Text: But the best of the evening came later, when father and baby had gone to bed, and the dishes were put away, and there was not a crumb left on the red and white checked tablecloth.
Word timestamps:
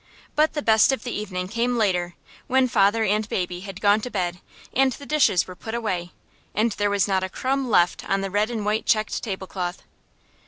But 0.35 0.53
the 0.53 0.63
best 0.63 0.91
of 0.91 1.03
the 1.03 1.11
evening 1.11 1.47
came 1.47 1.77
later, 1.77 2.15
when 2.47 2.67
father 2.67 3.03
and 3.05 3.29
baby 3.29 3.59
had 3.59 3.79
gone 3.79 4.01
to 4.01 4.09
bed, 4.09 4.39
and 4.73 4.91
the 4.93 5.05
dishes 5.05 5.45
were 5.45 5.55
put 5.55 5.75
away, 5.75 6.11
and 6.55 6.71
there 6.71 6.89
was 6.89 7.07
not 7.07 7.21
a 7.23 7.29
crumb 7.29 7.69
left 7.69 8.03
on 8.09 8.21
the 8.21 8.31
red 8.31 8.49
and 8.49 8.65
white 8.65 8.87
checked 8.87 9.21
tablecloth. 9.21 9.83